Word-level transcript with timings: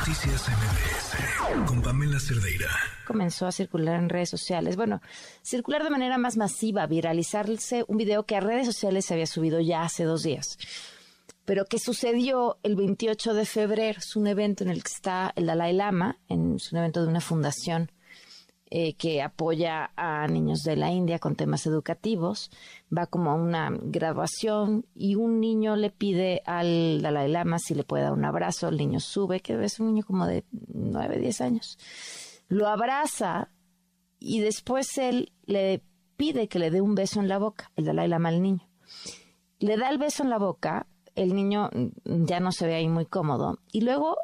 Noticias 0.00 0.48
MBS 0.48 1.66
con 1.66 1.82
Pamela 1.82 2.18
Cerdeira. 2.18 2.70
Comenzó 3.06 3.46
a 3.46 3.52
circular 3.52 3.96
en 3.96 4.08
redes 4.08 4.30
sociales. 4.30 4.74
Bueno, 4.74 5.02
circular 5.42 5.84
de 5.84 5.90
manera 5.90 6.16
más 6.16 6.38
masiva, 6.38 6.86
viralizarse 6.86 7.84
un 7.86 7.98
video 7.98 8.24
que 8.24 8.34
a 8.34 8.40
redes 8.40 8.64
sociales 8.64 9.04
se 9.04 9.12
había 9.12 9.26
subido 9.26 9.60
ya 9.60 9.82
hace 9.82 10.04
dos 10.04 10.22
días. 10.22 10.56
Pero 11.44 11.66
que 11.66 11.78
sucedió 11.78 12.58
el 12.62 12.76
28 12.76 13.34
de 13.34 13.44
febrero. 13.44 13.98
Es 13.98 14.16
un 14.16 14.26
evento 14.26 14.64
en 14.64 14.70
el 14.70 14.82
que 14.82 14.90
está 14.90 15.34
el 15.36 15.44
Dalai 15.44 15.74
Lama, 15.74 16.16
en, 16.28 16.56
es 16.56 16.72
un 16.72 16.78
evento 16.78 17.02
de 17.02 17.08
una 17.08 17.20
fundación 17.20 17.92
eh, 18.72 18.94
que 18.94 19.20
apoya 19.20 19.90
a 19.96 20.28
niños 20.28 20.62
de 20.62 20.76
la 20.76 20.92
India 20.92 21.18
con 21.18 21.34
temas 21.34 21.66
educativos. 21.66 22.50
Va 22.96 23.06
como 23.06 23.32
a 23.32 23.34
una 23.34 23.70
graduación 23.70 24.86
y 24.94 25.16
un 25.16 25.40
niño 25.40 25.74
le 25.74 25.90
pide 25.90 26.42
al 26.46 27.02
Dalai 27.02 27.28
Lama 27.28 27.58
si 27.58 27.74
le 27.74 27.82
puede 27.82 28.04
dar 28.04 28.12
un 28.12 28.24
abrazo. 28.24 28.68
El 28.68 28.76
niño 28.76 29.00
sube, 29.00 29.40
que 29.40 29.62
es 29.64 29.80
un 29.80 29.88
niño 29.88 30.04
como 30.06 30.26
de 30.26 30.44
9, 30.72 31.18
10 31.18 31.40
años. 31.40 31.78
Lo 32.48 32.68
abraza 32.68 33.50
y 34.20 34.40
después 34.40 34.98
él 34.98 35.32
le 35.46 35.82
pide 36.16 36.48
que 36.48 36.58
le 36.58 36.70
dé 36.70 36.80
un 36.80 36.94
beso 36.94 37.18
en 37.18 37.28
la 37.28 37.38
boca, 37.38 37.72
el 37.76 37.86
Dalai 37.86 38.06
Lama 38.06 38.28
al 38.28 38.40
niño. 38.40 38.68
Le 39.58 39.76
da 39.76 39.88
el 39.88 39.98
beso 39.98 40.22
en 40.22 40.30
la 40.30 40.38
boca, 40.38 40.86
el 41.14 41.34
niño 41.34 41.70
ya 42.04 42.38
no 42.40 42.52
se 42.52 42.66
ve 42.66 42.74
ahí 42.74 42.88
muy 42.88 43.06
cómodo 43.06 43.58
y 43.72 43.80
luego 43.80 44.16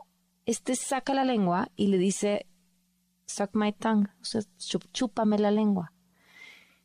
este 0.45 0.77
saca 0.77 1.15
la 1.15 1.25
lengua 1.25 1.71
y 1.75 1.89
le 1.89 1.99
dice 1.99 2.47
suck 3.27 3.51
my 3.55 3.73
tongue, 3.73 4.09
o 4.21 4.25
sea, 4.25 4.43
chúpame 4.93 5.39
la 5.39 5.51
lengua. 5.51 5.93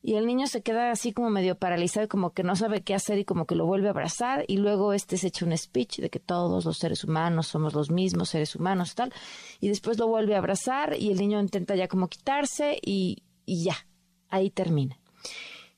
Y 0.03 0.15
el 0.15 0.25
niño 0.25 0.47
se 0.47 0.63
queda 0.63 0.89
así 0.89 1.13
como 1.13 1.29
medio 1.29 1.55
paralizado, 1.55 2.07
como 2.07 2.31
que 2.31 2.43
no 2.43 2.55
sabe 2.55 2.81
qué 2.81 2.95
hacer 2.95 3.19
y 3.19 3.25
como 3.25 3.45
que 3.45 3.53
lo 3.53 3.67
vuelve 3.67 3.87
a 3.87 3.91
abrazar. 3.91 4.45
Y 4.47 4.57
luego 4.57 4.93
este 4.93 5.17
se 5.17 5.27
echa 5.27 5.45
un 5.45 5.55
speech 5.55 5.99
de 5.99 6.09
que 6.09 6.19
todos 6.19 6.65
los 6.65 6.77
seres 6.79 7.03
humanos 7.03 7.47
somos 7.47 7.75
los 7.75 7.91
mismos 7.91 8.29
seres 8.29 8.55
humanos, 8.55 8.95
tal. 8.95 9.13
Y 9.59 9.67
después 9.67 9.99
lo 9.99 10.07
vuelve 10.07 10.33
a 10.33 10.39
abrazar 10.39 10.95
y 10.97 11.11
el 11.11 11.19
niño 11.19 11.39
intenta 11.39 11.75
ya 11.75 11.87
como 11.87 12.07
quitarse 12.07 12.79
y, 12.81 13.21
y 13.45 13.63
ya, 13.63 13.75
ahí 14.29 14.49
termina. 14.49 14.97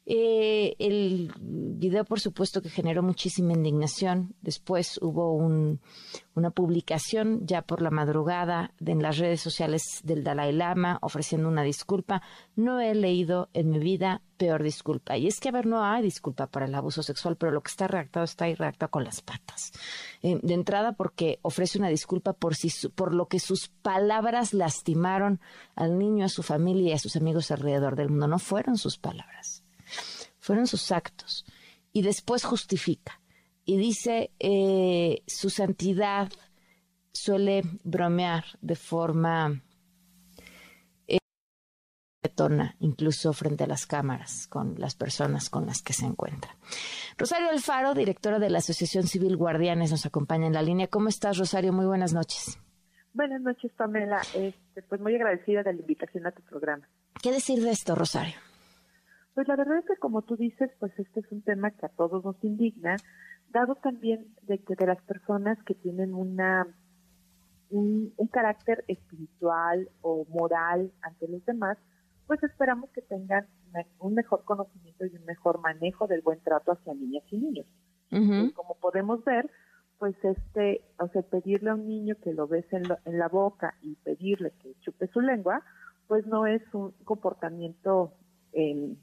Eh, 0.06 0.76
el 0.80 1.34
video, 1.40 2.04
por 2.04 2.20
supuesto, 2.20 2.62
que 2.62 2.70
generó 2.70 3.04
muchísima 3.04 3.54
indignación. 3.54 4.36
Después 4.42 5.00
hubo 5.02 5.34
una 5.34 6.52
publicación 6.52 7.48
ya 7.48 7.62
por 7.62 7.82
la 7.82 7.90
madrugada 7.90 8.74
en 8.86 9.02
las 9.02 9.18
redes 9.18 9.40
sociales 9.40 10.02
del 10.04 10.24
Dalai 10.24 10.52
Lama 10.52 11.00
ofreciendo 11.02 11.48
una 11.48 11.64
disculpa. 11.64 12.22
No 12.56 12.82
he 12.82 12.94
leído 12.96 13.50
en 13.54 13.70
mi 13.70 13.80
vida 13.80 14.22
peor 14.36 14.62
disculpa. 14.62 15.16
Y 15.16 15.28
es 15.28 15.40
que, 15.40 15.48
a 15.48 15.54
ver, 15.54 15.66
no 15.66 15.86
hay 15.86 16.04
disculpa 16.04 16.48
para 16.48 16.66
el 16.66 16.76
abuso 16.76 17.02
sexual, 17.02 17.38
pero 17.38 17.54
lo 17.54 17.62
que 17.62 17.70
está 17.70 17.88
redactado 17.88 18.26
está 18.26 18.44
ahí 18.44 18.56
redactado 18.56 18.92
con 18.92 19.06
las 19.06 19.22
patas. 19.22 19.72
Eh, 20.22 20.38
de 20.42 20.54
entrada, 20.54 20.94
porque 20.94 21.40
ofrece 21.44 21.78
una 21.78 21.88
disculpa 21.88 22.34
por, 22.34 22.56
si 22.56 22.90
por 22.90 23.14
lo 23.14 23.28
que 23.28 23.40
sus 23.40 23.70
palabras 23.70 24.54
lastimaron 24.54 25.40
al 25.76 25.98
niño, 25.98 26.26
a 26.26 26.30
su 26.30 26.44
familia 26.44 26.90
y 26.90 26.94
a 26.94 27.00
sus 27.00 27.16
amigos 27.16 27.52
alrededor 27.52 27.96
del 27.96 28.10
mundo. 28.10 28.28
No 28.28 28.40
fueron 28.40 28.78
sus 28.78 28.98
palabras 28.98 29.64
fueron 30.44 30.68
sus 30.68 30.92
actos. 30.92 31.46
Y 31.94 32.02
después 32.02 32.44
justifica. 32.44 33.22
Y 33.66 33.78
dice, 33.78 34.32
eh, 34.40 35.24
su 35.26 35.50
santidad 35.50 36.30
suele 37.14 37.64
bromear 37.84 38.44
de 38.62 38.76
forma 38.76 39.62
eh, 41.08 41.20
incluso 42.80 43.32
frente 43.32 43.64
a 43.64 43.68
las 43.68 43.86
cámaras, 43.86 44.48
con 44.48 44.76
las 44.78 44.96
personas 44.96 45.50
con 45.50 45.66
las 45.66 45.82
que 45.82 45.94
se 45.94 46.06
encuentra. 46.06 46.58
Rosario 47.18 47.50
Alfaro, 47.50 47.94
directora 47.94 48.40
de 48.40 48.50
la 48.50 48.58
Asociación 48.58 49.08
Civil 49.08 49.38
Guardianes, 49.38 49.92
nos 49.92 50.06
acompaña 50.06 50.48
en 50.48 50.54
la 50.54 50.62
línea. 50.62 50.88
¿Cómo 50.88 51.08
estás, 51.08 51.38
Rosario? 51.38 51.72
Muy 51.72 51.86
buenas 51.86 52.14
noches. 52.14 52.60
Buenas 53.14 53.42
noches, 53.42 53.72
Pamela. 53.78 54.20
Este, 54.34 54.82
pues 54.90 55.00
muy 55.00 55.16
agradecida 55.16 55.64
de 55.64 55.74
la 55.74 55.80
invitación 55.80 56.28
a 56.28 56.32
tu 56.32 56.42
programa. 56.42 56.86
¿Qué 57.22 57.32
decir 57.32 57.62
de 57.64 57.72
esto, 57.72 57.96
Rosario? 57.96 58.36
Pues 59.34 59.48
la 59.48 59.56
verdad 59.56 59.80
es 59.80 59.86
que 59.86 59.98
como 59.98 60.22
tú 60.22 60.36
dices, 60.36 60.70
pues 60.80 60.92
este 60.98 61.22
es 61.22 61.32
un 61.32 61.42
tema 61.42 61.72
que 61.72 61.86
a 61.86 61.90
todos 61.90 62.24
nos 62.24 62.42
indigna, 62.44 62.98
dado 63.50 63.76
también 63.76 64.28
de 64.44 64.60
que 64.60 64.76
de 64.76 64.88
las 64.88 65.02
personas 65.04 65.58
que 65.64 65.74
tienen 65.74 66.14
una 66.14 66.68
un, 67.70 68.14
carácter 68.32 68.84
espiritual 68.88 69.90
o 70.02 70.26
moral 70.30 70.92
ante 71.02 71.28
los 71.28 71.44
demás, 71.46 71.78
pues 72.28 72.42
esperamos 72.44 72.90
que 72.92 73.02
tengan 73.02 73.48
un 74.00 74.14
mejor 74.14 74.44
conocimiento 74.46 75.06
y 75.06 75.16
un 75.16 75.26
mejor 75.26 75.60
manejo 75.60 76.08
del 76.08 76.22
buen 76.22 76.40
trato 76.42 76.72
hacia 76.72 76.94
niñas 76.94 77.24
y 77.32 77.38
niños. 77.38 77.66
Como 78.54 78.76
podemos 78.80 79.24
ver, 79.26 79.50
pues 79.98 80.16
este, 80.24 80.82
o 81.00 81.08
sea, 81.08 81.24
pedirle 81.24 81.72
a 81.72 81.74
un 81.74 81.88
niño 81.88 82.16
que 82.24 82.32
lo 82.32 82.48
bese 82.48 82.78
en, 82.78 82.84
en 83.06 83.18
la 83.18 83.28
boca 83.28 83.74
y 83.82 83.96
pedirle 83.96 84.52
que 84.62 84.76
chupe 84.82 85.08
su 85.08 85.20
lengua, 85.20 85.64
pues 86.08 86.28
no 86.28 86.46
es 86.46 86.62
un 86.74 86.92
comportamiento 87.06 88.14
eh, 88.54 88.96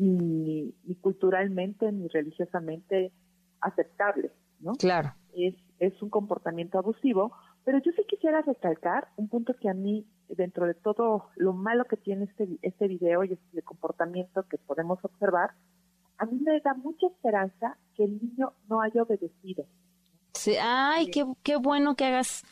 ni, 0.00 0.74
culturalmente 1.00 1.92
ni 1.92 2.08
religiosamente 2.08 3.12
aceptable, 3.60 4.32
¿no? 4.60 4.72
Claro. 4.72 5.14
Es, 5.34 5.54
es 5.78 6.00
un 6.02 6.10
comportamiento 6.10 6.78
abusivo, 6.78 7.32
pero 7.64 7.78
yo 7.78 7.92
sí 7.92 8.02
quisiera 8.08 8.40
recalcar 8.42 9.08
un 9.16 9.28
punto 9.28 9.54
que 9.60 9.68
a 9.68 9.74
mí, 9.74 10.06
dentro 10.28 10.66
de 10.66 10.74
todo 10.74 11.28
lo 11.36 11.52
malo 11.52 11.84
que 11.84 11.96
tiene 11.96 12.24
este, 12.24 12.48
este 12.62 12.88
video 12.88 13.24
y 13.24 13.34
este 13.34 13.62
comportamiento 13.62 14.44
que 14.48 14.58
podemos 14.58 14.98
observar, 15.04 15.50
a 16.18 16.26
mí 16.26 16.38
me 16.40 16.60
da 16.60 16.74
mucha 16.74 17.06
esperanza 17.06 17.76
que 17.94 18.04
el 18.04 18.18
niño 18.20 18.52
no 18.68 18.80
haya 18.80 19.02
obedecido. 19.02 19.66
Sí, 20.34 20.54
ay, 20.60 21.10
qué, 21.10 21.24
qué 21.42 21.56
bueno 21.56 21.94
que 21.94 22.06
hagas 22.06 22.44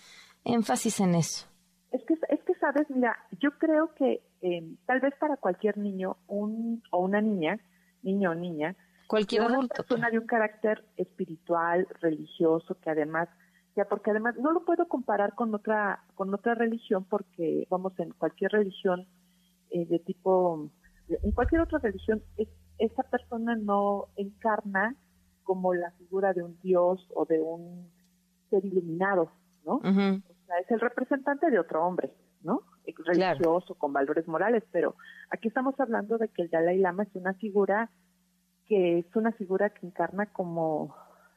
énfasis 0.44 1.00
en 1.00 1.14
eso. 1.14 1.46
Es 1.90 2.02
que, 2.04 2.14
es 2.28 2.42
que, 2.44 2.54
sabes, 2.56 2.88
mira, 2.90 3.16
yo 3.40 3.52
creo 3.52 3.94
que 3.94 4.22
eh, 4.42 4.62
tal 4.86 5.00
vez 5.00 5.14
para 5.18 5.36
cualquier 5.36 5.78
niño 5.78 6.16
un, 6.26 6.82
o 6.90 6.98
una 6.98 7.20
niña, 7.20 7.58
niño 8.02 8.32
o 8.32 8.34
niña, 8.34 8.76
cualquier 9.06 9.42
una 9.42 9.54
adulto, 9.54 9.76
persona 9.76 10.10
de 10.10 10.18
un 10.18 10.26
carácter 10.26 10.84
espiritual, 10.96 11.88
religioso, 12.00 12.76
que 12.80 12.90
además, 12.90 13.28
ya 13.74 13.86
porque 13.86 14.10
además 14.10 14.36
no 14.36 14.52
lo 14.52 14.64
puedo 14.64 14.86
comparar 14.86 15.34
con 15.34 15.54
otra 15.54 16.04
con 16.14 16.32
otra 16.34 16.54
religión 16.54 17.06
porque 17.08 17.66
vamos 17.70 17.98
en 17.98 18.10
cualquier 18.10 18.52
religión 18.52 19.06
eh, 19.70 19.86
de 19.86 19.98
tipo 20.00 20.70
en 21.08 21.32
cualquier 21.32 21.62
otra 21.62 21.78
religión 21.78 22.22
es, 22.36 22.48
esa 22.78 23.02
persona 23.04 23.56
no 23.56 24.08
encarna 24.16 24.94
como 25.42 25.74
la 25.74 25.90
figura 25.92 26.32
de 26.34 26.42
un 26.42 26.58
dios 26.60 27.06
o 27.14 27.24
de 27.24 27.40
un 27.40 27.90
ser 28.50 28.64
iluminado, 28.64 29.32
¿no? 29.64 29.76
O 29.76 30.37
sea, 30.48 30.58
es 30.58 30.70
el 30.70 30.80
representante 30.80 31.50
de 31.50 31.58
otro 31.58 31.84
hombre, 31.84 32.12
¿no? 32.42 32.62
religioso, 33.04 33.74
con 33.74 33.92
valores 33.92 34.26
morales, 34.26 34.64
pero 34.72 34.96
aquí 35.30 35.48
estamos 35.48 35.78
hablando 35.78 36.18
de 36.18 36.28
que 36.28 36.42
el 36.42 36.50
Dalai 36.50 36.78
Lama 36.78 37.02
es 37.04 37.14
una 37.14 37.34
figura 37.34 37.90
que 38.66 38.98
es 38.98 39.16
una 39.16 39.32
figura 39.32 39.70
que 39.70 39.86
encarna 39.86 40.26
como 40.26 40.94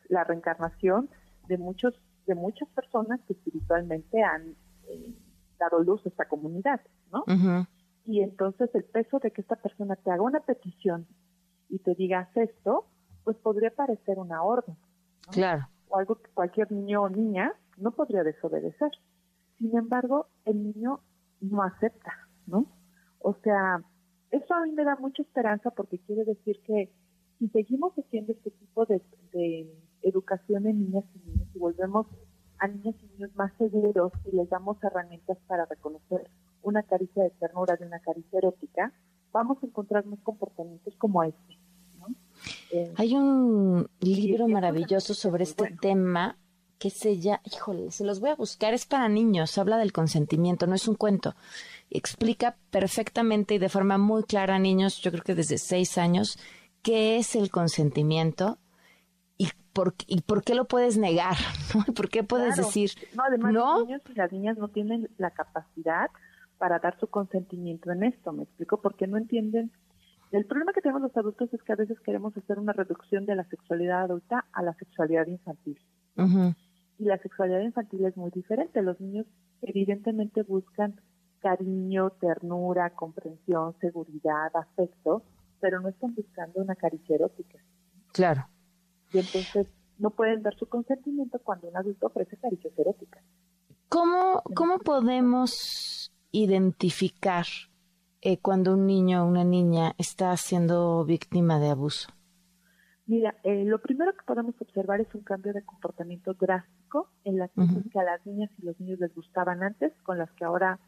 la 0.10 0.24
reencarnación 0.24 1.10
de 1.48 1.58
muchos 1.58 1.94
de 2.28 2.36
muchas 2.36 2.70
personas 2.70 3.20
que 3.28 3.34
espiritualmente 3.34 4.22
han 4.24 4.56
eh, 4.88 5.14
dado 5.60 5.80
luz 5.80 6.06
a 6.06 6.10
esta 6.10 6.28
comunidad, 6.28 6.82
¿no? 7.12 7.24
Y 8.06 8.22
entonces 8.22 8.70
el 8.74 8.84
peso 8.84 9.20
de 9.20 9.32
que 9.32 9.42
esta 9.42 9.56
persona 9.56 9.96
te 9.96 10.12
haga 10.12 10.22
una 10.22 10.40
petición 10.40 11.08
y 11.70 11.80
te 11.80 11.96
diga 11.96 12.30
esto, 12.36 12.88
pues 13.24 13.38
podría 13.38 13.72
parecer 13.72 14.20
una 14.20 14.44
orden. 14.44 14.76
Claro. 15.32 15.68
O 15.88 15.98
algo 15.98 16.16
que 16.16 16.30
cualquier 16.32 16.72
niño 16.72 17.04
o 17.04 17.10
niña 17.10 17.54
no 17.82 17.92
podría 17.92 18.24
desobedecer. 18.24 18.92
Sin 19.58 19.76
embargo, 19.76 20.28
el 20.46 20.64
niño 20.64 21.02
no 21.42 21.64
acepta, 21.64 22.14
¿no? 22.48 22.66
O 23.20 23.36
sea, 23.44 23.84
eso 24.32 24.54
a 24.54 24.66
mí 24.66 24.72
me 24.72 24.84
da 24.84 24.96
mucha 24.96 25.22
esperanza 25.22 25.72
porque 25.72 26.00
quiere 26.00 26.24
decir 26.24 26.62
que 26.66 26.92
si 27.40 27.48
seguimos 27.50 27.94
haciendo 27.96 28.32
este 28.32 28.52
tipo 28.52 28.86
de, 28.86 29.02
educación 30.04 30.66
en 30.66 30.80
niñas 30.80 31.04
y 31.14 31.30
niños 31.30 31.48
y 31.54 31.60
volvemos 31.60 32.08
a 32.58 32.68
niñas 32.68 32.96
y 33.04 33.08
niños 33.14 33.36
más 33.36 33.54
seguros 33.60 34.12
y 34.26 34.36
les 34.36 34.50
damos 34.50 34.84
herramientas 34.84 35.38
para 35.46 35.66
reconocer 35.66 36.28
una 36.64 36.82
caricia 36.82 37.24
de 37.24 37.30
ternura 37.32 37.76
de 37.76 37.86
una 37.86 38.00
caricia 38.00 38.40
erótica, 38.40 38.92
vamos 39.32 39.60
a 39.62 39.68
encontrar 39.68 40.06
más 40.08 40.20
comportamientos 40.22 40.96
como 40.98 41.24
este. 41.24 41.58
¿no? 42.00 42.08
Eh, 42.72 42.92
Hay 42.98 43.16
un 43.16 43.88
libro 44.00 44.48
maravilloso 44.48 45.14
sobre 45.14 45.44
este 45.44 45.76
tema 45.80 46.36
que 46.82 46.90
se 46.90 47.20
llama, 47.20 47.42
híjole, 47.46 47.92
se 47.92 48.04
los 48.04 48.20
voy 48.20 48.32
a 48.32 48.36
buscar, 48.36 48.74
es 48.74 48.88
para 48.88 49.08
niños, 49.08 49.56
habla 49.60 49.78
del 49.78 49.94
consentimiento, 49.94 50.66
no 50.66 50.74
es 50.74 50.88
un 50.88 50.96
cuento. 50.96 51.36
Explica 51.92 52.58
perfectamente 52.72 53.54
y 53.54 53.60
de 53.60 53.70
forma 53.70 54.00
muy 54.00 54.24
clara 54.24 54.56
a 54.56 54.60
niños, 54.60 55.00
yo 55.00 55.12
creo 55.12 55.24
que 55.24 55.36
desde 55.36 55.60
seis 55.60 56.00
años, 56.00 56.40
qué 56.82 57.18
es 57.18 57.36
el 57.36 57.52
consentimiento 57.52 58.58
y 59.38 59.50
por, 59.74 59.94
y 60.08 60.22
por 60.22 60.44
qué 60.44 60.56
lo 60.56 60.66
puedes 60.66 60.98
negar, 60.98 61.36
¿no? 61.76 61.94
¿Por 61.94 62.10
qué 62.10 62.24
puedes 62.24 62.56
decir 62.56 62.90
no? 63.16 63.26
Además, 63.28 63.54
los 63.54 63.86
niños 63.86 64.02
y 64.10 64.14
las 64.16 64.32
niñas 64.32 64.58
no 64.58 64.68
tienen 64.70 65.08
la 65.20 65.30
capacidad 65.30 66.10
para 66.58 66.80
dar 66.80 67.00
su 67.00 67.06
consentimiento 67.06 67.92
en 67.92 68.06
esto, 68.06 68.34
¿me 68.34 68.42
explico? 68.42 68.82
Porque 68.82 69.06
no 69.06 69.18
entienden 69.18 69.72
el 70.32 70.46
problema 70.46 70.74
que 70.74 70.82
tenemos 70.82 71.04
los 71.04 71.16
adultos 71.16 71.54
es 71.54 71.62
que 71.62 71.74
a 71.74 71.76
veces 71.76 72.00
queremos 72.00 72.36
hacer 72.36 72.58
una 72.58 72.74
reducción 72.74 73.28
de 73.28 73.36
la 73.36 73.44
sexualidad 73.44 74.04
adulta 74.04 74.46
a 74.52 74.64
la 74.64 74.74
sexualidad 74.74 75.28
infantil 75.28 75.78
Y 77.02 77.06
la 77.06 77.18
sexualidad 77.18 77.62
infantil 77.62 78.06
es 78.06 78.16
muy 78.16 78.30
diferente. 78.30 78.80
Los 78.84 79.02
niños 79.02 79.26
evidentemente 79.64 80.44
buscan 80.44 81.02
cariño, 81.40 82.12
ternura, 82.12 82.92
comprensión, 82.92 83.76
seguridad, 83.82 84.56
afecto, 84.56 85.24
pero 85.60 85.82
no 85.82 85.90
están 85.90 86.14
buscando 86.14 86.62
una 86.62 86.76
caricia 86.76 87.16
erótica. 87.16 87.58
Claro. 88.14 88.48
Y 89.12 89.18
entonces 89.18 89.74
no 89.98 90.12
pueden 90.12 90.44
dar 90.44 90.56
su 90.56 90.68
consentimiento 90.68 91.40
cuando 91.40 91.70
un 91.70 91.76
adulto 91.76 92.06
ofrece 92.06 92.38
caricias 92.38 92.78
eróticas. 92.78 93.24
¿Cómo, 93.90 94.44
cómo 94.54 94.78
podemos 94.78 96.14
identificar 96.32 97.48
eh, 98.22 98.38
cuando 98.38 98.74
un 98.76 98.86
niño 98.86 99.24
o 99.24 99.28
una 99.28 99.44
niña 99.44 99.96
está 99.98 100.38
siendo 100.38 101.04
víctima 101.04 101.60
de 101.60 101.72
abuso? 101.72 102.10
Mira, 103.08 103.36
eh, 103.44 103.66
lo 103.66 103.82
primero 103.82 104.14
que 104.14 104.24
podemos 104.26 104.56
observar 104.62 105.02
es 105.02 105.14
un 105.16 105.22
cambio 105.22 105.54
de 105.54 105.64
comportamiento 105.64 106.34
drástico 106.34 107.10
en 107.24 107.38
las 107.38 107.52
cosas 107.52 107.84
que 107.92 108.00
a 108.00 108.04
las 108.04 108.26
niñas 108.26 108.50
y 108.58 108.66
los 108.66 108.80
niños 108.80 109.00
les 109.00 109.14
gustaban 109.14 109.64
antes, 109.64 109.92
con 110.04 110.18
las 110.18 110.32
que 110.34 110.46
ahora 110.46 110.80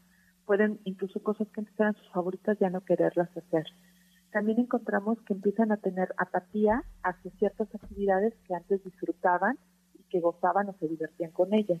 pueden, 0.46 0.80
incluso 0.84 1.22
cosas 1.22 1.48
que 1.48 1.60
antes 1.60 1.78
eran 1.78 1.94
sus 1.94 2.08
favoritas, 2.10 2.58
ya 2.58 2.70
no 2.70 2.82
quererlas 2.82 3.28
hacer. 3.36 3.64
También 4.32 4.58
encontramos 4.58 5.20
que 5.22 5.32
empiezan 5.32 5.70
a 5.72 5.76
tener 5.76 6.14
apatía 6.16 6.82
hacia 7.02 7.30
ciertas 7.32 7.72
actividades 7.74 8.34
que 8.46 8.54
antes 8.54 8.82
disfrutaban 8.84 9.58
y 9.94 10.02
que 10.04 10.20
gozaban 10.20 10.68
o 10.68 10.74
se 10.78 10.88
divertían 10.88 11.30
con 11.30 11.54
ellas. 11.54 11.80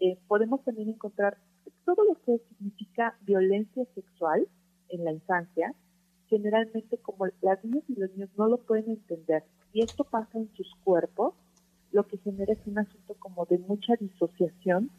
Eh, 0.00 0.18
podemos 0.26 0.62
también 0.64 0.88
encontrar 0.88 1.38
todo 1.84 2.04
lo 2.04 2.14
que 2.22 2.38
significa 2.48 3.16
violencia 3.22 3.84
sexual 3.94 4.46
en 4.88 5.04
la 5.04 5.12
infancia, 5.12 5.74
generalmente 6.28 6.98
como 6.98 7.26
las 7.42 7.64
niñas 7.64 7.84
y 7.88 7.94
los 7.94 8.10
niños 8.12 8.30
no 8.36 8.48
lo 8.48 8.58
pueden 8.58 8.90
entender. 8.90 9.44
Y 9.72 9.82
esto 9.82 10.04
pasa 10.04 10.38
en 10.38 10.52
sus 10.54 10.74
cuerpos, 10.84 11.34
lo 11.92 12.06
que 12.06 12.18
genera 12.18 12.52
es 12.52 12.66
un 12.66 12.78
asunto 12.78 13.14
como 13.18 13.46
de 13.46 13.58
mucha 13.58 13.94
disociación 13.96 14.90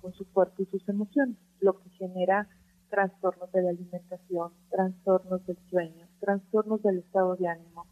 con 0.00 0.12
su 0.14 0.24
cuerpo 0.32 0.62
y 0.62 0.66
sus 0.66 0.88
emociones, 0.88 1.36
lo 1.60 1.78
que 1.78 1.90
genera 1.90 2.48
trastornos 2.88 3.52
de 3.52 3.62
la 3.62 3.70
alimentación, 3.70 4.52
trastornos 4.70 5.44
del 5.46 5.58
sueño, 5.68 6.06
trastornos 6.20 6.82
del 6.82 6.98
estado 6.98 7.36
de 7.36 7.48
ánimo. 7.48 7.86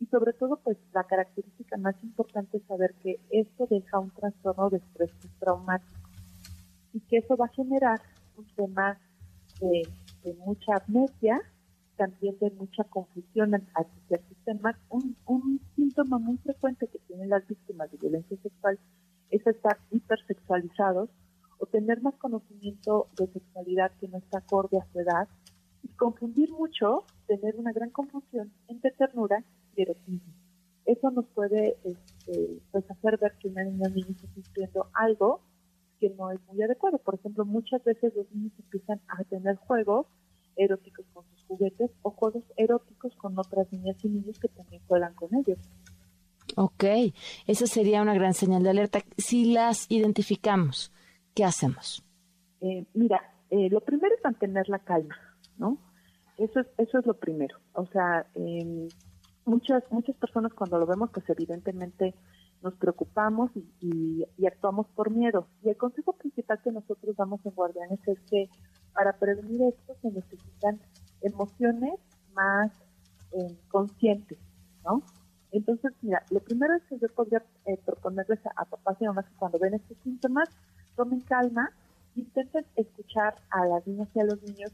Y 0.00 0.06
sobre 0.06 0.32
todo 0.32 0.56
pues 0.56 0.78
la 0.92 1.04
característica 1.04 1.76
más 1.76 1.94
importante 2.02 2.56
es 2.56 2.64
saber 2.64 2.94
que 3.02 3.20
esto 3.30 3.66
deja 3.68 3.98
un 3.98 4.10
trastorno 4.10 4.70
de 4.70 4.78
estrés 4.78 5.10
traumático 5.38 6.08
y 6.92 7.00
que 7.00 7.18
eso 7.18 7.36
va 7.36 7.46
a 7.46 7.50
generar 7.50 8.00
un 8.36 8.46
tema 8.56 8.98
de, 9.60 9.82
de 10.24 10.34
mucha 10.34 10.74
amnesia 10.76 11.40
también 12.00 12.38
de 12.38 12.50
mucha 12.52 12.84
confusión 12.84 13.52
hacia 13.74 14.16
el 14.16 14.28
sistema. 14.28 14.74
Un, 14.88 15.18
un 15.26 15.60
síntoma 15.76 16.18
muy 16.18 16.38
frecuente 16.38 16.88
que 16.88 16.98
tienen 17.00 17.28
las 17.28 17.46
víctimas 17.46 17.90
de 17.92 17.98
violencia 17.98 18.38
sexual 18.42 18.78
es 19.28 19.46
estar 19.46 19.76
hipersexualizados 19.90 21.10
o 21.58 21.66
tener 21.66 22.00
más 22.00 22.14
conocimiento 22.14 23.08
de 23.18 23.26
sexualidad 23.26 23.92
que 24.00 24.08
no 24.08 24.16
está 24.16 24.38
acorde 24.38 24.78
a 24.78 24.90
su 24.90 24.98
edad 24.98 25.28
y 25.82 25.88
confundir 25.88 26.50
mucho, 26.52 27.04
tener 27.26 27.56
una 27.56 27.72
gran 27.72 27.90
confusión 27.90 28.50
entre 28.68 28.92
ternura 28.92 29.44
y 29.76 29.82
erotismo. 29.82 30.32
Eso 30.86 31.10
nos 31.10 31.26
puede 31.26 31.76
este, 31.84 32.62
pues 32.72 32.90
hacer 32.90 33.18
ver 33.18 33.34
que 33.38 33.48
una 33.48 33.64
niña 33.64 33.90
niña 33.90 34.08
está 34.08 34.26
sintiendo 34.32 34.86
algo 34.94 35.42
que 36.00 36.08
no 36.08 36.30
es 36.30 36.40
muy 36.48 36.62
adecuado. 36.62 36.96
Por 36.96 37.16
ejemplo, 37.16 37.44
muchas 37.44 37.84
veces 37.84 38.16
los 38.16 38.24
niños 38.32 38.52
empiezan 38.58 39.02
a 39.06 39.22
tener 39.24 39.56
juegos 39.56 40.06
eróticos 40.56 41.06
con 41.12 41.24
sus 41.30 41.44
juguetes 41.44 41.90
o 42.02 42.10
juegos 42.10 42.44
eróticos 42.56 43.14
con 43.16 43.38
otras 43.38 43.72
niñas 43.72 43.96
y 44.04 44.08
niños 44.08 44.38
que 44.38 44.48
también 44.48 44.82
juegan 44.86 45.14
con 45.14 45.34
ellos. 45.34 45.58
Ok, 46.56 46.84
esa 47.46 47.66
sería 47.66 48.02
una 48.02 48.14
gran 48.14 48.34
señal 48.34 48.62
de 48.62 48.70
alerta. 48.70 49.00
Si 49.16 49.52
las 49.52 49.90
identificamos, 49.90 50.92
¿qué 51.34 51.44
hacemos? 51.44 52.04
Eh, 52.60 52.84
mira, 52.94 53.20
eh, 53.50 53.68
lo 53.70 53.80
primero 53.80 54.14
es 54.14 54.24
mantener 54.24 54.68
la 54.68 54.80
calma, 54.80 55.16
¿no? 55.58 55.78
Eso 56.38 56.60
es, 56.60 56.66
eso 56.78 56.98
es 56.98 57.06
lo 57.06 57.14
primero. 57.14 57.58
O 57.74 57.86
sea, 57.86 58.26
eh, 58.34 58.88
muchas, 59.44 59.84
muchas 59.90 60.16
personas 60.16 60.52
cuando 60.54 60.78
lo 60.78 60.86
vemos, 60.86 61.10
pues 61.12 61.28
evidentemente 61.28 62.14
nos 62.62 62.74
preocupamos 62.74 63.50
y, 63.80 64.24
actuamos 64.46 64.86
por 64.94 65.10
miedo. 65.10 65.46
Y 65.62 65.68
el 65.70 65.76
consejo 65.76 66.12
principal 66.14 66.60
que 66.62 66.72
nosotros 66.72 67.16
damos 67.16 67.44
en 67.44 67.52
Guardianes 67.52 68.00
es 68.06 68.18
que 68.30 68.48
para 68.94 69.12
prevenir 69.12 69.62
esto 69.62 69.96
se 70.02 70.10
necesitan 70.10 70.80
emociones 71.22 71.94
más 72.34 72.72
eh, 73.32 73.56
conscientes, 73.68 74.38
¿no? 74.84 75.02
Entonces, 75.52 75.92
mira, 76.02 76.24
lo 76.30 76.40
primero 76.40 76.74
es 76.76 76.82
que 76.84 76.98
yo 76.98 77.08
podría 77.08 77.42
eh, 77.66 77.76
proponerles 77.84 78.38
a, 78.56 78.64
papás 78.64 78.96
y 79.00 79.04
mamás 79.04 79.26
que 79.26 79.36
cuando 79.36 79.58
ven 79.58 79.74
estos 79.74 79.96
síntomas, 80.04 80.48
tomen 80.96 81.20
calma, 81.20 81.70
intenten 82.14 82.64
escuchar 82.76 83.34
a 83.50 83.66
las 83.66 83.86
niñas 83.86 84.08
y 84.14 84.20
a 84.20 84.24
los 84.24 84.42
niños. 84.42 84.72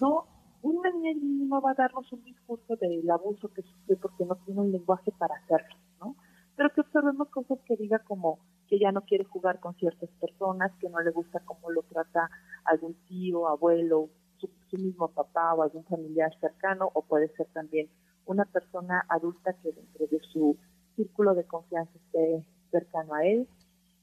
No, 0.00 0.26
una 0.62 0.90
niña 0.90 1.10
y 1.10 1.14
niño 1.16 1.46
no 1.46 1.60
va 1.60 1.72
a 1.72 1.74
darnos 1.74 2.10
un 2.12 2.24
discurso 2.24 2.76
del 2.76 3.08
abuso 3.10 3.48
que 3.52 3.62
sufre 3.62 3.96
porque 3.96 4.24
no 4.24 4.36
tiene 4.46 4.60
un 4.60 4.72
lenguaje 4.72 5.12
para 5.18 5.34
hacerlo, 5.36 5.76
¿no? 6.00 6.16
pero 6.56 6.70
que 6.70 6.80
observemos 6.80 7.28
cosas 7.28 7.58
que 7.66 7.76
diga 7.76 7.98
como 8.00 8.38
que 8.74 8.80
ya 8.80 8.90
no 8.90 9.02
quiere 9.02 9.24
jugar 9.24 9.60
con 9.60 9.74
ciertas 9.76 10.10
personas, 10.20 10.72
que 10.80 10.88
no 10.88 11.00
le 11.00 11.12
gusta 11.12 11.38
cómo 11.44 11.70
lo 11.70 11.82
trata 11.82 12.28
algún 12.64 12.94
tío, 13.06 13.46
abuelo, 13.46 14.08
su, 14.38 14.50
mismo 14.76 15.06
papá 15.06 15.54
o 15.54 15.62
algún 15.62 15.84
familiar 15.84 16.36
cercano, 16.40 16.90
o 16.92 17.02
puede 17.02 17.28
ser 17.36 17.46
también 17.52 17.88
una 18.26 18.44
persona 18.44 19.04
adulta 19.08 19.52
que 19.62 19.70
dentro 19.70 20.08
de 20.08 20.18
su 20.32 20.56
círculo 20.96 21.36
de 21.36 21.44
confianza 21.44 21.92
esté 21.94 22.44
cercano 22.72 23.14
a 23.14 23.24
él. 23.24 23.46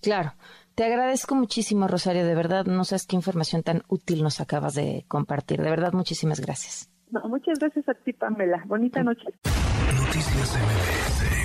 Claro. 0.00 0.32
Te 0.74 0.84
agradezco 0.84 1.34
muchísimo, 1.34 1.86
Rosario. 1.86 2.24
De 2.24 2.34
verdad, 2.34 2.64
no 2.64 2.84
sabes 2.84 3.06
qué 3.06 3.14
información 3.14 3.62
tan 3.62 3.82
útil 3.88 4.22
nos 4.22 4.40
acabas 4.40 4.74
de 4.74 5.04
compartir. 5.06 5.60
De 5.60 5.70
verdad, 5.70 5.92
muchísimas 5.92 6.40
gracias. 6.40 6.90
muchas 7.24 7.58
gracias 7.58 7.88
a 7.88 7.94
ti, 7.94 8.12
Pamela. 8.12 8.64
Bonita 8.66 9.02
noche. 9.02 9.26
Noticias 9.94 10.56
MBS 10.56 11.41